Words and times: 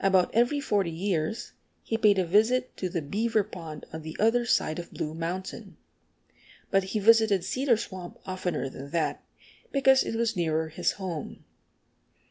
About 0.00 0.34
every 0.34 0.60
forty 0.60 0.90
years 0.90 1.52
he 1.82 1.96
paid 1.96 2.18
a 2.18 2.26
visit 2.26 2.76
to 2.76 2.90
the 2.90 3.00
Beaver 3.00 3.42
Pond 3.42 3.86
on 3.90 4.02
the 4.02 4.14
other 4.20 4.44
side 4.44 4.78
of 4.78 4.92
Blue 4.92 5.14
Mountain. 5.14 5.78
But 6.70 6.84
he 6.92 6.98
visited 6.98 7.42
Cedar 7.42 7.78
Swamp 7.78 8.18
oftener 8.26 8.68
than 8.68 8.90
that, 8.90 9.24
because 9.72 10.02
it 10.04 10.14
was 10.14 10.36
nearer 10.36 10.68
his 10.68 10.92
home. 11.00 11.44